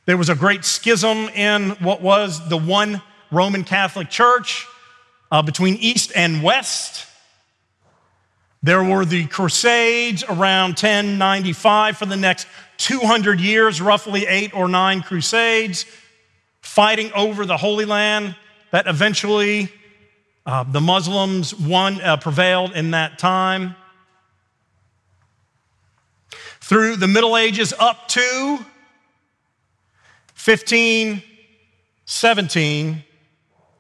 There 0.07 0.17
was 0.17 0.29
a 0.29 0.35
great 0.35 0.65
schism 0.65 1.29
in 1.29 1.71
what 1.81 2.03
was 2.03 2.49
the 2.49 2.57
one 2.57 3.01
Roman 3.31 3.63
Catholic 3.63 4.11
Church 4.11 4.67
uh, 5.31 5.43
between 5.43 5.77
East 5.77 6.11
and 6.17 6.43
West. 6.43 7.07
There 8.63 8.83
were 8.83 9.05
the 9.05 9.27
Crusades 9.27 10.25
around 10.25 10.71
1095 10.71 11.97
for 11.97 12.07
the 12.07 12.17
next 12.17 12.47
200 12.79 13.41
years, 13.41 13.81
roughly 13.81 14.27
eight 14.27 14.55
or 14.55 14.69
nine 14.69 15.03
Crusades, 15.03 15.87
fighting 16.61 17.13
over 17.13 17.47
the 17.47 17.57
Holy 17.57 17.85
Land 17.85 18.35
that 18.73 18.87
eventually 18.87 19.71
uh, 20.45 20.65
the 20.65 20.81
Muslims 20.81 21.55
won, 21.55 22.01
uh, 22.01 22.17
prevailed 22.17 22.73
in 22.73 22.91
that 22.91 23.19
time 23.19 23.77
through 26.71 26.95
the 26.95 27.09
Middle 27.09 27.37
Ages 27.37 27.75
up 27.81 28.07
to 28.07 28.65
1517, 30.45 33.05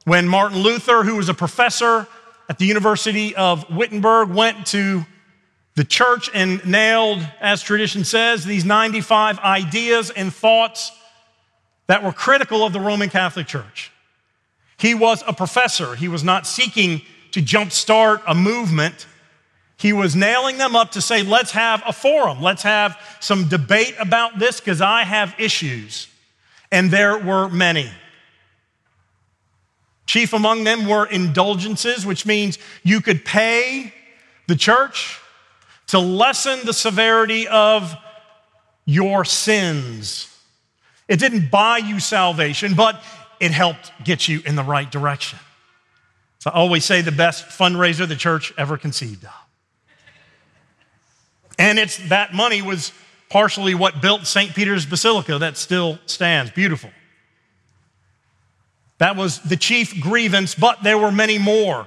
when 0.06 0.26
Martin 0.26 0.58
Luther, 0.58 1.04
who 1.04 1.14
was 1.14 1.28
a 1.28 1.34
professor 1.34 2.08
at 2.48 2.58
the 2.58 2.66
University 2.66 3.36
of 3.36 3.70
Wittenberg, 3.70 4.30
went 4.30 4.66
to 4.66 5.06
the 5.76 5.84
church 5.84 6.30
and 6.34 6.66
nailed, 6.66 7.24
as 7.40 7.62
tradition 7.62 8.02
says, 8.02 8.44
these 8.44 8.64
95 8.64 9.38
ideas 9.38 10.10
and 10.10 10.34
thoughts 10.34 10.90
that 11.86 12.02
were 12.02 12.10
critical 12.10 12.66
of 12.66 12.72
the 12.72 12.80
Roman 12.80 13.08
Catholic 13.08 13.46
Church. 13.46 13.92
He 14.78 14.96
was 14.96 15.22
a 15.28 15.32
professor. 15.32 15.94
He 15.94 16.08
was 16.08 16.24
not 16.24 16.44
seeking 16.44 17.02
to 17.30 17.40
jumpstart 17.40 18.20
a 18.26 18.34
movement. 18.34 19.06
He 19.80 19.94
was 19.94 20.14
nailing 20.14 20.58
them 20.58 20.76
up 20.76 20.92
to 20.92 21.00
say, 21.00 21.22
let's 21.22 21.52
have 21.52 21.82
a 21.86 21.92
forum, 21.92 22.42
let's 22.42 22.62
have 22.64 22.98
some 23.18 23.48
debate 23.48 23.94
about 23.98 24.38
this 24.38 24.60
because 24.60 24.82
I 24.82 25.04
have 25.04 25.34
issues. 25.38 26.06
And 26.70 26.90
there 26.90 27.16
were 27.16 27.48
many. 27.48 27.90
Chief 30.04 30.34
among 30.34 30.64
them 30.64 30.86
were 30.86 31.06
indulgences, 31.06 32.04
which 32.04 32.26
means 32.26 32.58
you 32.82 33.00
could 33.00 33.24
pay 33.24 33.94
the 34.48 34.54
church 34.54 35.18
to 35.86 35.98
lessen 35.98 36.58
the 36.66 36.74
severity 36.74 37.48
of 37.48 37.96
your 38.84 39.24
sins. 39.24 40.26
It 41.08 41.20
didn't 41.20 41.50
buy 41.50 41.78
you 41.78 42.00
salvation, 42.00 42.74
but 42.74 43.02
it 43.40 43.50
helped 43.50 43.92
get 44.04 44.28
you 44.28 44.42
in 44.44 44.56
the 44.56 44.62
right 44.62 44.90
direction. 44.90 45.38
So 46.40 46.50
I 46.50 46.54
always 46.54 46.84
say 46.84 47.00
the 47.00 47.12
best 47.12 47.46
fundraiser 47.46 48.06
the 48.06 48.14
church 48.14 48.52
ever 48.58 48.76
conceived 48.76 49.24
of. 49.24 49.49
And 51.60 51.78
it's 51.78 51.98
that 52.08 52.32
money 52.32 52.62
was 52.62 52.90
partially 53.28 53.74
what 53.74 54.00
built 54.00 54.26
St. 54.26 54.54
Peter's 54.54 54.86
Basilica 54.86 55.38
that 55.38 55.58
still 55.58 55.98
stands. 56.06 56.50
Beautiful. 56.50 56.88
That 58.96 59.14
was 59.14 59.40
the 59.40 59.58
chief 59.58 60.00
grievance, 60.00 60.54
but 60.54 60.82
there 60.82 60.96
were 60.96 61.12
many 61.12 61.38
more. 61.38 61.86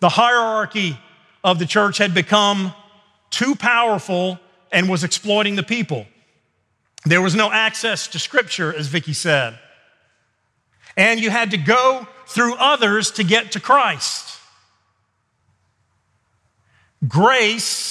The 0.00 0.10
hierarchy 0.10 0.98
of 1.42 1.58
the 1.58 1.64
church 1.64 1.96
had 1.96 2.12
become 2.12 2.74
too 3.30 3.54
powerful 3.54 4.38
and 4.70 4.86
was 4.86 5.02
exploiting 5.02 5.56
the 5.56 5.62
people. 5.62 6.06
There 7.06 7.22
was 7.22 7.34
no 7.34 7.50
access 7.50 8.06
to 8.08 8.18
scripture, 8.18 8.74
as 8.74 8.88
Vicky 8.88 9.14
said. 9.14 9.58
And 10.94 11.20
you 11.20 11.30
had 11.30 11.52
to 11.52 11.56
go 11.56 12.06
through 12.26 12.54
others 12.56 13.12
to 13.12 13.24
get 13.24 13.52
to 13.52 13.60
Christ. 13.60 14.38
Grace, 17.08 17.89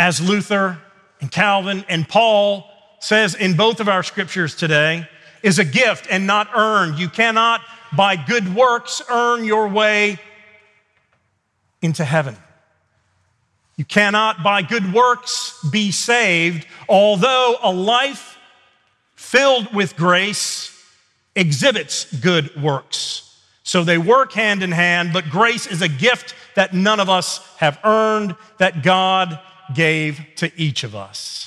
as 0.00 0.18
Luther 0.18 0.78
and 1.20 1.30
Calvin 1.30 1.84
and 1.86 2.08
Paul 2.08 2.66
says 3.00 3.34
in 3.34 3.54
both 3.54 3.80
of 3.80 3.88
our 3.88 4.02
scriptures 4.02 4.54
today, 4.54 5.06
is 5.42 5.58
a 5.58 5.64
gift 5.64 6.06
and 6.10 6.26
not 6.26 6.48
earned. 6.54 6.98
You 6.98 7.10
cannot, 7.10 7.60
by 7.94 8.16
good 8.16 8.54
works, 8.54 9.02
earn 9.10 9.44
your 9.44 9.68
way 9.68 10.18
into 11.82 12.02
heaven. 12.02 12.34
You 13.76 13.84
cannot, 13.84 14.42
by 14.42 14.62
good 14.62 14.90
works, 14.90 15.62
be 15.70 15.90
saved, 15.90 16.66
although 16.88 17.56
a 17.62 17.70
life 17.70 18.38
filled 19.16 19.74
with 19.74 19.96
grace 19.96 20.82
exhibits 21.36 22.10
good 22.20 22.56
works. 22.62 23.38
So 23.64 23.84
they 23.84 23.98
work 23.98 24.32
hand 24.32 24.62
in 24.62 24.72
hand, 24.72 25.12
but 25.12 25.28
grace 25.28 25.66
is 25.66 25.82
a 25.82 25.88
gift 25.88 26.34
that 26.54 26.72
none 26.72 27.00
of 27.00 27.10
us 27.10 27.46
have 27.58 27.78
earned, 27.84 28.34
that 28.56 28.82
God 28.82 29.38
gave 29.74 30.20
to 30.36 30.50
each 30.56 30.84
of 30.84 30.94
us. 30.94 31.46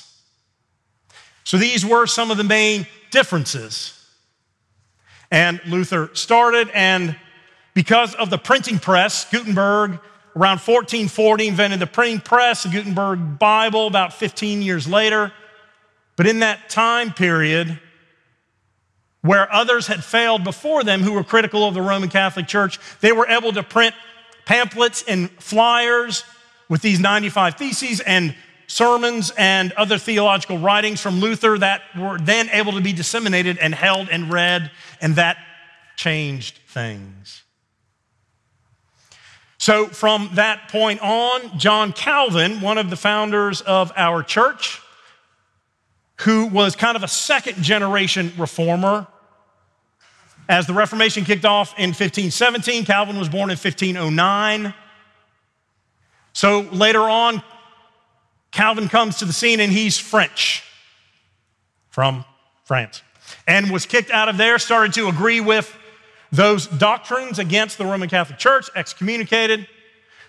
So 1.44 1.56
these 1.56 1.84
were 1.84 2.06
some 2.06 2.30
of 2.30 2.36
the 2.36 2.44
main 2.44 2.86
differences. 3.10 4.00
And 5.30 5.60
Luther 5.66 6.10
started, 6.14 6.70
and 6.72 7.16
because 7.74 8.14
of 8.14 8.30
the 8.30 8.38
printing 8.38 8.78
press, 8.78 9.30
Gutenberg 9.30 9.98
around 10.36 10.58
1440 10.58 11.48
invented 11.48 11.80
the 11.80 11.86
printing 11.86 12.20
press, 12.20 12.64
the 12.64 12.68
Gutenberg 12.68 13.38
Bible 13.38 13.86
about 13.86 14.12
15 14.12 14.62
years 14.62 14.88
later. 14.88 15.32
But 16.16 16.26
in 16.26 16.40
that 16.40 16.68
time 16.68 17.12
period, 17.12 17.78
where 19.20 19.52
others 19.52 19.86
had 19.86 20.04
failed 20.04 20.44
before 20.44 20.84
them 20.84 21.02
who 21.02 21.12
were 21.12 21.24
critical 21.24 21.66
of 21.66 21.74
the 21.74 21.82
Roman 21.82 22.08
Catholic 22.08 22.46
Church, 22.46 22.78
they 23.00 23.12
were 23.12 23.26
able 23.26 23.52
to 23.52 23.62
print 23.62 23.94
pamphlets 24.44 25.02
and 25.06 25.30
flyers 25.32 26.24
with 26.68 26.82
these 26.82 27.00
95 27.00 27.56
theses 27.56 28.00
and 28.00 28.34
sermons 28.66 29.32
and 29.36 29.72
other 29.72 29.98
theological 29.98 30.58
writings 30.58 31.00
from 31.00 31.20
Luther 31.20 31.58
that 31.58 31.82
were 31.98 32.18
then 32.18 32.48
able 32.50 32.72
to 32.72 32.80
be 32.80 32.92
disseminated 32.92 33.58
and 33.58 33.74
held 33.74 34.08
and 34.08 34.32
read, 34.32 34.70
and 35.00 35.16
that 35.16 35.36
changed 35.96 36.58
things. 36.68 37.42
So, 39.58 39.86
from 39.86 40.30
that 40.34 40.68
point 40.68 41.00
on, 41.00 41.58
John 41.58 41.92
Calvin, 41.92 42.60
one 42.60 42.76
of 42.76 42.90
the 42.90 42.96
founders 42.96 43.60
of 43.62 43.92
our 43.96 44.22
church, 44.22 44.80
who 46.20 46.46
was 46.46 46.76
kind 46.76 46.96
of 46.96 47.02
a 47.02 47.08
second 47.08 47.62
generation 47.62 48.32
reformer, 48.36 49.06
as 50.48 50.66
the 50.66 50.74
Reformation 50.74 51.24
kicked 51.24 51.46
off 51.46 51.72
in 51.78 51.90
1517, 51.90 52.84
Calvin 52.84 53.18
was 53.18 53.30
born 53.30 53.50
in 53.50 53.56
1509. 53.56 54.74
So 56.34 56.60
later 56.60 57.00
on, 57.00 57.42
Calvin 58.50 58.88
comes 58.88 59.18
to 59.18 59.24
the 59.24 59.32
scene 59.32 59.60
and 59.60 59.72
he's 59.72 59.98
French 59.98 60.62
from 61.88 62.24
France 62.64 63.02
and 63.46 63.70
was 63.70 63.86
kicked 63.86 64.10
out 64.10 64.28
of 64.28 64.36
there, 64.36 64.58
started 64.58 64.92
to 64.94 65.08
agree 65.08 65.40
with 65.40 65.74
those 66.30 66.66
doctrines 66.66 67.38
against 67.38 67.78
the 67.78 67.84
Roman 67.84 68.08
Catholic 68.08 68.38
Church, 68.38 68.68
excommunicated, 68.74 69.68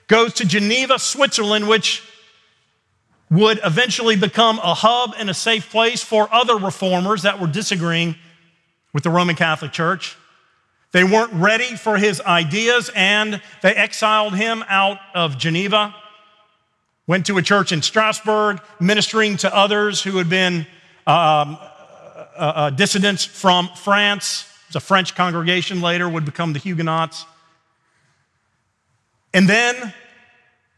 goes 0.07 0.35
to 0.35 0.45
Geneva, 0.45 0.99
Switzerland, 0.99 1.67
which 1.67 2.03
would 3.31 3.59
eventually 3.63 4.15
become 4.15 4.59
a 4.59 4.75
hub 4.75 5.15
and 5.17 5.29
a 5.29 5.33
safe 5.33 5.71
place 5.71 6.03
for 6.03 6.31
other 6.31 6.57
reformers 6.57 7.23
that 7.23 7.39
were 7.39 7.47
disagreeing 7.47 8.15
with 8.93 9.03
the 9.03 9.09
Roman 9.09 9.35
Catholic 9.35 9.71
Church. 9.71 10.15
They 10.95 11.03
weren't 11.03 11.33
ready 11.33 11.75
for 11.75 11.97
his 11.97 12.21
ideas 12.21 12.89
and 12.95 13.41
they 13.61 13.75
exiled 13.75 14.33
him 14.33 14.63
out 14.69 14.97
of 15.13 15.37
Geneva. 15.37 15.93
Went 17.05 17.25
to 17.25 17.37
a 17.37 17.41
church 17.41 17.73
in 17.73 17.81
Strasbourg, 17.81 18.61
ministering 18.79 19.35
to 19.39 19.53
others 19.53 20.01
who 20.01 20.17
had 20.17 20.29
been 20.29 20.65
um, 21.05 21.57
uh, 21.59 22.27
uh, 22.37 22.69
dissidents 22.69 23.25
from 23.25 23.67
France. 23.75 24.49
It 24.69 24.75
a 24.77 24.79
French 24.79 25.15
congregation 25.15 25.81
later, 25.81 26.07
would 26.07 26.23
become 26.23 26.53
the 26.53 26.59
Huguenots. 26.59 27.25
And 29.33 29.49
then 29.49 29.93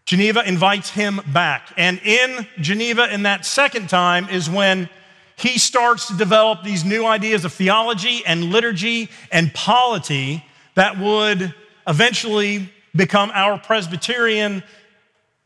Geneva 0.05 0.41
invites 0.47 0.89
him 0.89 1.21
back. 1.27 1.71
And 1.77 2.01
in 2.03 2.47
Geneva, 2.59 3.13
in 3.13 3.21
that 3.21 3.45
second 3.45 3.87
time, 3.87 4.29
is 4.29 4.49
when 4.49 4.89
he 5.37 5.57
starts 5.57 6.07
to 6.07 6.17
develop 6.17 6.63
these 6.63 6.83
new 6.83 7.05
ideas 7.05 7.45
of 7.45 7.53
theology 7.53 8.23
and 8.25 8.45
liturgy 8.45 9.09
and 9.31 9.53
polity 9.53 10.43
that 10.75 10.97
would 10.99 11.53
eventually 11.87 12.69
become 12.95 13.31
our 13.33 13.57
Presbyterian 13.59 14.63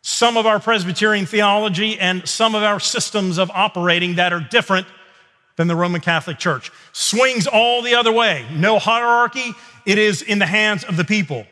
some 0.01 0.35
of 0.35 0.47
our 0.47 0.59
Presbyterian 0.59 1.25
theology 1.25 1.99
and 1.99 2.27
some 2.27 2.55
of 2.55 2.63
our 2.63 2.79
systems 2.79 3.37
of 3.37 3.51
operating 3.51 4.15
that 4.15 4.33
are 4.33 4.39
different 4.39 4.87
than 5.57 5.67
the 5.67 5.75
Roman 5.75 6.01
Catholic 6.01 6.39
Church. 6.39 6.71
Swings 6.91 7.45
all 7.45 7.83
the 7.83 7.93
other 7.93 8.11
way. 8.11 8.45
No 8.51 8.79
hierarchy, 8.79 9.53
it 9.85 9.97
is 9.97 10.23
in 10.23 10.39
the 10.39 10.45
hands 10.45 10.83
of 10.83 10.97
the 10.97 11.03
people. 11.03 11.45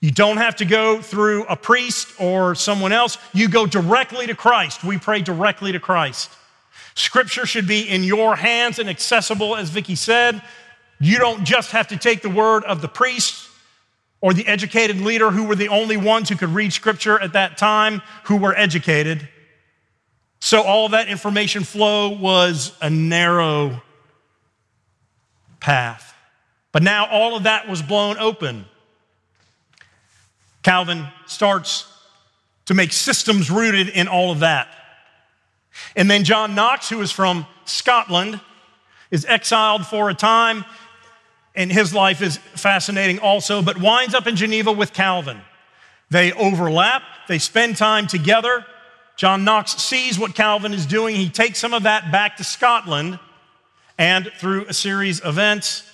You 0.00 0.10
don't 0.10 0.38
have 0.38 0.56
to 0.56 0.64
go 0.64 1.02
through 1.02 1.44
a 1.44 1.56
priest 1.56 2.08
or 2.18 2.54
someone 2.54 2.92
else. 2.92 3.18
You 3.34 3.48
go 3.48 3.66
directly 3.66 4.26
to 4.26 4.34
Christ. 4.34 4.84
We 4.84 4.98
pray 4.98 5.20
directly 5.20 5.72
to 5.72 5.80
Christ. 5.80 6.30
Scripture 6.96 7.44
should 7.44 7.68
be 7.68 7.88
in 7.88 8.02
your 8.02 8.34
hands 8.34 8.78
and 8.78 8.88
accessible, 8.88 9.54
as 9.54 9.68
Vicki 9.68 9.94
said. 9.94 10.40
You 10.98 11.18
don't 11.18 11.44
just 11.44 11.72
have 11.72 11.88
to 11.88 11.96
take 11.98 12.22
the 12.22 12.30
word 12.30 12.64
of 12.64 12.80
the 12.80 12.88
priest 12.88 13.48
or 14.22 14.32
the 14.32 14.46
educated 14.46 15.00
leader 15.00 15.30
who 15.30 15.44
were 15.44 15.54
the 15.54 15.68
only 15.68 15.98
ones 15.98 16.30
who 16.30 16.36
could 16.36 16.48
read 16.48 16.72
scripture 16.72 17.20
at 17.20 17.34
that 17.34 17.58
time 17.58 18.00
who 18.24 18.38
were 18.38 18.56
educated. 18.56 19.28
So 20.40 20.62
all 20.62 20.88
that 20.88 21.08
information 21.08 21.64
flow 21.64 22.08
was 22.08 22.72
a 22.80 22.88
narrow 22.88 23.82
path. 25.60 26.14
But 26.72 26.82
now 26.82 27.06
all 27.06 27.36
of 27.36 27.42
that 27.42 27.68
was 27.68 27.82
blown 27.82 28.16
open. 28.18 28.64
Calvin 30.62 31.06
starts 31.26 31.92
to 32.64 32.74
make 32.74 32.92
systems 32.92 33.50
rooted 33.50 33.90
in 33.90 34.08
all 34.08 34.32
of 34.32 34.40
that. 34.40 34.68
And 35.94 36.10
then 36.10 36.24
John 36.24 36.54
Knox, 36.54 36.88
who 36.88 37.00
is 37.00 37.12
from 37.12 37.46
Scotland, 37.64 38.40
is 39.10 39.24
exiled 39.24 39.86
for 39.86 40.10
a 40.10 40.14
time 40.14 40.64
and 41.56 41.72
his 41.72 41.94
life 41.94 42.20
is 42.20 42.36
fascinating 42.36 43.18
also, 43.18 43.62
but 43.62 43.80
winds 43.80 44.14
up 44.14 44.26
in 44.26 44.36
Geneva 44.36 44.70
with 44.70 44.92
Calvin. 44.92 45.40
They 46.10 46.32
overlap, 46.32 47.02
they 47.26 47.38
spend 47.38 47.78
time 47.78 48.06
together. 48.06 48.64
John 49.16 49.44
Knox 49.44 49.72
sees 49.82 50.18
what 50.18 50.34
Calvin 50.34 50.74
is 50.74 50.84
doing. 50.84 51.16
He 51.16 51.30
takes 51.30 51.58
some 51.58 51.72
of 51.72 51.84
that 51.84 52.12
back 52.12 52.36
to 52.36 52.44
Scotland 52.44 53.18
and 53.98 54.30
through 54.38 54.66
a 54.66 54.74
series 54.74 55.20
of 55.20 55.34
events 55.34 55.90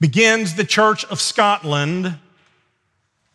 begins 0.00 0.54
the 0.54 0.64
Church 0.64 1.04
of 1.04 1.20
Scotland, 1.20 2.18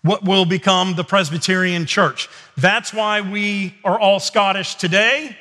what 0.01 0.25
will 0.25 0.45
become 0.45 0.95
the 0.95 1.03
Presbyterian 1.03 1.85
Church. 1.85 2.27
That's 2.57 2.91
why 2.91 3.21
we 3.21 3.75
are 3.83 3.99
all 3.99 4.19
Scottish 4.19 4.75
today, 4.75 5.37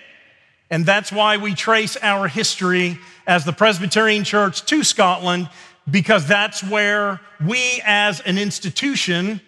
and 0.71 0.85
that's 0.85 1.13
why 1.13 1.37
we 1.37 1.55
trace 1.55 1.97
our 2.03 2.29
history 2.29 2.99
as 3.27 3.45
the 3.45 3.53
Presbyterian 3.53 4.25
Church 4.25 4.65
to 4.67 4.83
Scotland 4.83 5.49
because 5.91 6.27
that's 6.27 6.63
where 6.65 7.21
we 7.45 7.81
as 7.85 8.21
an 8.21 8.39
institution, 8.39 9.41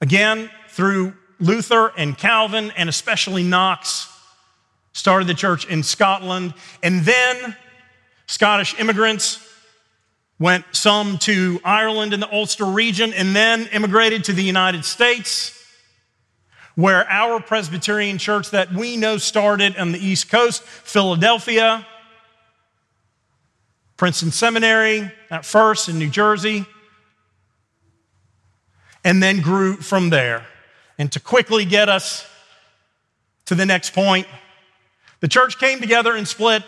again, 0.00 0.50
through 0.68 1.14
Luther 1.38 1.92
and 1.96 2.16
Calvin, 2.16 2.72
and 2.76 2.88
especially 2.88 3.42
Knox, 3.42 4.10
started 4.92 5.28
the 5.28 5.34
church 5.34 5.66
in 5.66 5.82
Scotland. 5.82 6.54
And 6.82 7.02
then 7.02 7.56
Scottish 8.26 8.78
immigrants 8.80 9.46
went 10.38 10.64
some 10.72 11.18
to 11.18 11.60
Ireland 11.64 12.14
in 12.14 12.20
the 12.20 12.32
Ulster 12.32 12.64
region, 12.64 13.12
and 13.12 13.36
then 13.36 13.68
immigrated 13.72 14.24
to 14.24 14.32
the 14.32 14.42
United 14.42 14.84
States, 14.84 15.55
where 16.76 17.08
our 17.10 17.40
Presbyterian 17.40 18.18
church 18.18 18.50
that 18.50 18.72
we 18.72 18.96
know 18.96 19.18
started 19.18 19.76
on 19.76 19.92
the 19.92 19.98
East 19.98 20.30
Coast, 20.30 20.62
Philadelphia, 20.62 21.86
Princeton 23.96 24.30
Seminary 24.30 25.10
at 25.30 25.44
first 25.44 25.88
in 25.88 25.98
New 25.98 26.10
Jersey, 26.10 26.66
and 29.04 29.22
then 29.22 29.40
grew 29.40 29.76
from 29.76 30.10
there. 30.10 30.46
And 30.98 31.10
to 31.12 31.20
quickly 31.20 31.64
get 31.64 31.88
us 31.88 32.26
to 33.46 33.54
the 33.54 33.64
next 33.66 33.94
point, 33.94 34.26
the 35.20 35.28
church 35.28 35.58
came 35.58 35.80
together 35.80 36.14
and 36.14 36.28
split 36.28 36.62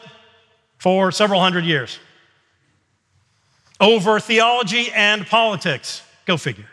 for 0.79 1.13
several 1.13 1.41
hundred 1.41 1.65
years. 1.65 1.99
over 3.81 4.19
theology 4.19 4.91
and 4.93 5.27
politics. 5.27 6.03
Go 6.27 6.37
figure. 6.37 6.67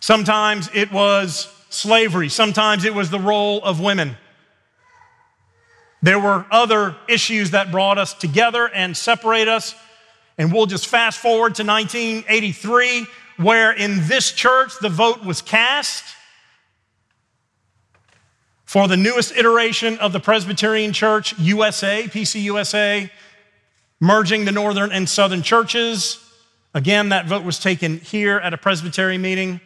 Sometimes 0.00 0.68
it 0.74 0.90
was 0.90 1.48
slavery, 1.68 2.28
sometimes 2.28 2.84
it 2.84 2.94
was 2.94 3.10
the 3.10 3.20
role 3.20 3.62
of 3.62 3.80
women. 3.80 4.16
There 6.02 6.18
were 6.18 6.46
other 6.50 6.96
issues 7.08 7.50
that 7.50 7.70
brought 7.70 7.98
us 7.98 8.14
together 8.14 8.68
and 8.68 8.96
separate 8.96 9.48
us. 9.48 9.74
And 10.38 10.52
we'll 10.52 10.66
just 10.66 10.86
fast 10.86 11.18
forward 11.18 11.56
to 11.56 11.64
1983, 11.64 13.06
where 13.36 13.72
in 13.72 14.08
this 14.08 14.32
church 14.32 14.72
the 14.80 14.88
vote 14.88 15.22
was 15.22 15.42
cast 15.42 16.04
for 18.64 18.88
the 18.88 18.96
newest 18.96 19.36
iteration 19.36 19.98
of 19.98 20.12
the 20.12 20.20
Presbyterian 20.20 20.92
Church 20.92 21.38
USA, 21.38 22.04
PCUSA, 22.04 23.10
merging 24.00 24.46
the 24.46 24.52
northern 24.52 24.92
and 24.92 25.06
southern 25.08 25.42
churches. 25.42 26.18
Again, 26.72 27.10
that 27.10 27.26
vote 27.26 27.44
was 27.44 27.58
taken 27.58 27.98
here 27.98 28.38
at 28.38 28.54
a 28.54 28.56
Presbyterian 28.56 29.20
meeting. 29.20 29.60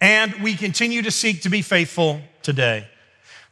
And 0.00 0.34
we 0.42 0.54
continue 0.54 1.02
to 1.02 1.10
seek 1.10 1.42
to 1.42 1.48
be 1.48 1.62
faithful 1.62 2.20
today. 2.42 2.86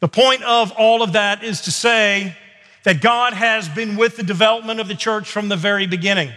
The 0.00 0.08
point 0.08 0.42
of 0.42 0.72
all 0.72 1.02
of 1.02 1.14
that 1.14 1.42
is 1.42 1.62
to 1.62 1.70
say 1.70 2.36
that 2.84 3.00
God 3.00 3.32
has 3.32 3.68
been 3.68 3.96
with 3.96 4.16
the 4.16 4.22
development 4.22 4.80
of 4.80 4.88
the 4.88 4.94
church 4.94 5.30
from 5.30 5.48
the 5.48 5.56
very 5.56 5.86
beginning. 5.86 6.30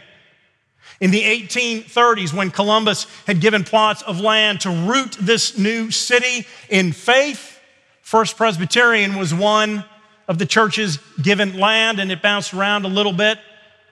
In 0.99 1.11
the 1.11 1.21
1830s, 1.21 2.33
when 2.33 2.49
Columbus 2.49 3.05
had 3.27 3.41
given 3.41 3.63
plots 3.63 4.01
of 4.03 4.19
land 4.19 4.61
to 4.61 4.69
root 4.69 5.17
this 5.19 5.57
new 5.57 5.91
city 5.91 6.47
in 6.69 6.91
faith, 6.91 7.59
First 8.01 8.37
Presbyterian 8.37 9.17
was 9.17 9.33
one 9.33 9.83
of 10.27 10.37
the 10.37 10.45
churches 10.45 10.99
given 11.21 11.59
land, 11.59 11.99
and 11.99 12.11
it 12.11 12.21
bounced 12.21 12.53
around 12.53 12.85
a 12.85 12.87
little 12.87 13.13
bit 13.13 13.37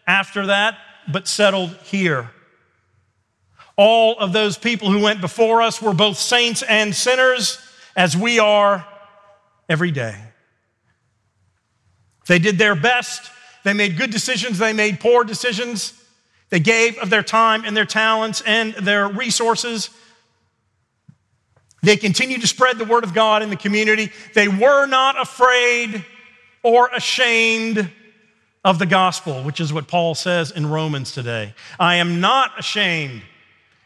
after 0.08 0.48
that, 0.48 0.78
but 1.12 1.28
settled 1.28 1.76
here. 1.84 2.32
All 3.78 4.18
of 4.18 4.32
those 4.32 4.58
people 4.58 4.90
who 4.90 5.02
went 5.02 5.22
before 5.22 5.62
us 5.62 5.82
were 5.82 5.94
both 5.94 6.18
saints 6.18 6.64
and 6.64 6.96
sinners, 6.96 7.60
as 7.96 8.16
we 8.16 8.40
are 8.40 8.86
every 9.68 9.92
day. 9.92 10.16
They 12.28 12.40
did 12.40 12.58
their 12.58 12.76
best. 12.76 13.32
They 13.64 13.74
made 13.74 13.98
good 13.98 14.12
decisions. 14.12 14.58
They 14.58 14.74
made 14.74 15.00
poor 15.00 15.24
decisions. 15.24 15.94
They 16.50 16.60
gave 16.60 16.98
of 17.00 17.10
their 17.10 17.24
time 17.24 17.66
and 17.66 17.76
their 17.76 17.86
talents 17.86 18.42
and 18.46 18.74
their 18.76 19.08
resources. 19.08 19.90
They 21.84 21.98
continued 21.98 22.42
to 22.42 22.48
spread 22.48 22.78
the 22.78 22.86
word 22.86 23.04
of 23.04 23.14
God 23.14 23.44
in 23.44 23.50
the 23.50 23.56
community. 23.56 24.12
They 24.34 24.48
were 24.48 24.86
not 24.86 25.22
afraid 25.22 26.04
or 26.64 26.90
ashamed 26.94 27.92
of 28.64 28.80
the 28.80 28.88
gospel, 28.88 29.44
which 29.44 29.60
is 29.60 29.72
what 29.72 29.88
Paul 29.88 30.16
says 30.16 30.50
in 30.50 30.66
Romans 30.66 31.12
today. 31.12 31.54
I 31.80 31.96
am 31.96 32.20
not 32.20 32.58
ashamed. 32.58 33.22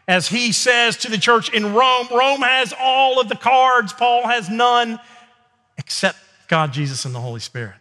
As 0.09 0.27
he 0.27 0.53
says 0.53 0.97
to 0.97 1.11
the 1.11 1.19
church 1.19 1.53
in 1.53 1.75
Rome, 1.75 2.07
Rome 2.11 2.41
has 2.41 2.73
all 2.79 3.21
of 3.21 3.29
the 3.29 3.35
cards, 3.35 3.93
Paul 3.93 4.27
has 4.27 4.49
none 4.49 4.99
except 5.77 6.17
God, 6.47 6.73
Jesus, 6.73 7.05
and 7.05 7.13
the 7.13 7.19
Holy 7.19 7.39
Spirit. 7.39 7.75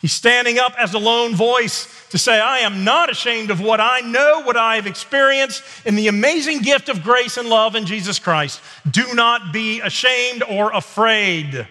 He's 0.00 0.12
standing 0.12 0.60
up 0.60 0.74
as 0.78 0.94
a 0.94 1.00
lone 1.00 1.34
voice 1.34 2.06
to 2.10 2.18
say, 2.18 2.38
I 2.38 2.58
am 2.58 2.84
not 2.84 3.10
ashamed 3.10 3.50
of 3.50 3.60
what 3.60 3.80
I 3.80 3.98
know, 3.98 4.42
what 4.42 4.56
I 4.56 4.76
have 4.76 4.86
experienced 4.86 5.64
in 5.84 5.96
the 5.96 6.06
amazing 6.06 6.60
gift 6.60 6.88
of 6.88 7.02
grace 7.02 7.36
and 7.36 7.48
love 7.48 7.74
in 7.74 7.84
Jesus 7.84 8.20
Christ. 8.20 8.60
Do 8.88 9.12
not 9.12 9.52
be 9.52 9.80
ashamed 9.80 10.44
or 10.48 10.70
afraid. 10.70 11.66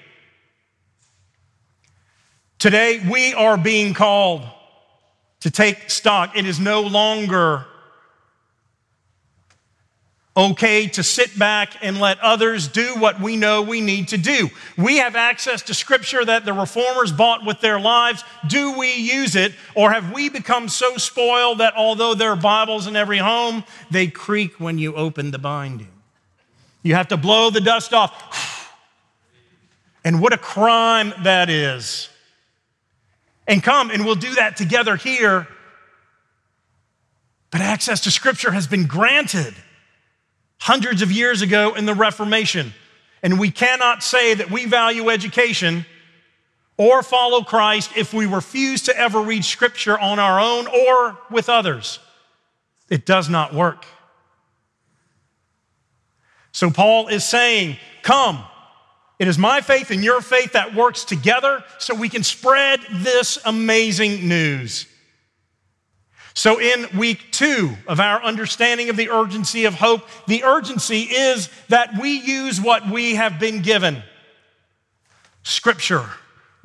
Today, 2.60 3.02
we 3.10 3.34
are 3.34 3.58
being 3.58 3.94
called 3.94 4.46
to 5.40 5.50
take 5.50 5.90
stock. 5.90 6.36
It 6.36 6.46
is 6.46 6.60
no 6.60 6.82
longer 6.82 7.66
okay 10.38 10.88
to 10.88 11.02
sit 11.02 11.38
back 11.40 11.78
and 11.82 12.00
let 12.00 12.20
others 12.20 12.68
do 12.68 12.96
what 12.96 13.22
we 13.22 13.38
know 13.38 13.62
we 13.62 13.80
need 13.80 14.10
to 14.10 14.18
do. 14.18 14.50
We 14.78 14.98
have 14.98 15.16
access 15.16 15.62
to 15.64 15.74
scripture 15.74 16.26
that 16.26 16.44
the 16.44 16.54
reformers 16.54 17.12
bought 17.12 17.46
with 17.46 17.62
their 17.62 17.80
lives. 17.80 18.24
Do 18.48 18.78
we 18.78 18.96
use 18.96 19.36
it, 19.36 19.54
or 19.76 19.92
have 19.92 20.12
we 20.12 20.30
become 20.30 20.68
so 20.68 20.98
spoiled 20.98 21.60
that 21.60 21.74
although 21.76 22.14
there 22.14 22.32
are 22.32 22.36
Bibles 22.36 22.88
in 22.88 22.96
every 22.96 23.18
home, 23.18 23.64
they 23.90 24.08
creak 24.08 24.60
when 24.60 24.78
you 24.78 24.94
open 24.96 25.32
the 25.32 25.40
binding? 25.40 25.92
You 26.84 26.96
have 26.96 27.08
to 27.10 27.18
blow 27.18 27.50
the 27.50 27.62
dust 27.62 27.94
off. 27.94 28.54
And 30.04 30.22
what 30.22 30.34
a 30.34 30.38
crime 30.38 31.16
that 31.24 31.50
is. 31.50 32.10
And 33.48 33.64
come, 33.64 33.90
and 33.90 34.06
we'll 34.06 34.14
do 34.14 34.36
that 34.36 34.56
together 34.56 34.96
here. 34.96 35.48
But 37.50 37.62
access 37.62 38.02
to 38.02 38.12
scripture 38.12 38.52
has 38.52 38.68
been 38.68 38.86
granted 38.86 39.56
hundreds 40.60 41.02
of 41.02 41.12
years 41.12 41.42
ago 41.42 41.76
in 41.76 41.86
the 41.86 41.94
Reformation. 41.94 42.74
And 43.24 43.40
we 43.40 43.52
cannot 43.52 44.04
say 44.04 44.34
that 44.34 44.52
we 44.52 44.66
value 44.66 45.10
education 45.10 45.86
or 46.78 47.04
follow 47.04 47.42
Christ 47.42 47.92
if 47.96 48.14
we 48.14 48.26
refuse 48.26 48.84
to 48.84 48.98
ever 48.98 49.22
read 49.22 49.46
Scripture 49.46 49.98
on 49.98 50.20
our 50.20 50.40
own 50.40 50.68
or 50.68 51.18
with 51.32 51.50
others. 51.50 52.00
It 52.90 53.06
does 53.06 53.30
not 53.30 53.54
work. 53.54 53.86
So 56.52 56.70
Paul 56.70 57.08
is 57.08 57.24
saying, 57.24 57.78
Come. 58.04 58.44
It 59.18 59.30
is 59.30 59.38
my 59.38 59.62
faith 59.62 59.92
and 59.92 60.04
your 60.04 60.20
faith 60.20 60.54
that 60.54 60.76
works 60.76 61.06
together 61.06 61.64
so 61.80 61.96
we 61.96 62.10
can 62.10 62.22
spread 62.22 62.82
this 62.92 63.38
amazing 63.46 64.28
news. 64.28 64.88
So, 66.38 66.60
in 66.60 66.86
week 66.98 67.32
two 67.32 67.76
of 67.88 68.02
our 68.02 68.22
understanding 68.22 68.90
of 68.90 68.98
the 68.98 69.10
urgency 69.10 69.64
of 69.64 69.74
hope, 69.74 70.02
the 70.28 70.44
urgency 70.44 71.04
is 71.04 71.50
that 71.70 71.98
we 72.00 72.20
use 72.20 72.60
what 72.60 72.90
we 72.90 73.16
have 73.16 73.40
been 73.40 73.62
given 73.62 74.04
scripture, 75.44 76.06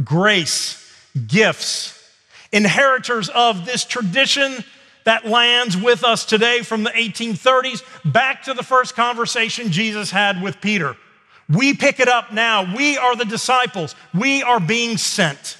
grace, 0.02 0.92
gifts, 1.28 1.96
inheritors 2.50 3.28
of 3.28 3.64
this 3.64 3.84
tradition 3.84 4.64
that 5.04 5.24
lands 5.24 5.76
with 5.76 6.02
us 6.02 6.24
today 6.24 6.62
from 6.62 6.82
the 6.82 6.90
1830s 6.90 7.82
back 8.12 8.42
to 8.42 8.54
the 8.54 8.64
first 8.64 8.96
conversation 8.96 9.70
Jesus 9.70 10.10
had 10.10 10.42
with 10.42 10.60
Peter. 10.60 10.96
We 11.48 11.74
pick 11.74 12.00
it 12.00 12.08
up 12.08 12.32
now. 12.32 12.74
We 12.76 12.96
are 12.96 13.14
the 13.14 13.24
disciples, 13.24 13.94
we 14.12 14.42
are 14.42 14.58
being 14.58 14.96
sent. 14.96 15.58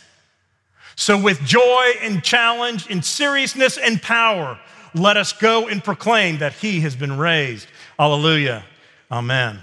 So, 1.00 1.18
with 1.18 1.42
joy 1.46 1.92
and 2.02 2.22
challenge, 2.22 2.86
in 2.88 3.00
seriousness 3.00 3.78
and 3.78 4.02
power, 4.02 4.60
let 4.92 5.16
us 5.16 5.32
go 5.32 5.66
and 5.66 5.82
proclaim 5.82 6.36
that 6.40 6.52
he 6.52 6.80
has 6.80 6.94
been 6.94 7.16
raised. 7.16 7.68
Hallelujah. 7.98 8.64
Amen. 9.10 9.60